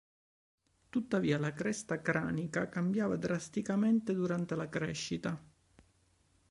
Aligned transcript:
Tuttavia 0.89 1.37
la 1.37 1.53
cresta 1.53 2.01
cranica 2.01 2.67
cambiava 2.69 3.17
drasticamente 3.17 4.15
durante 4.15 4.55
la 4.55 4.67
crescita. 4.67 5.39